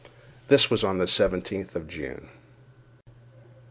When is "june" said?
1.87-2.27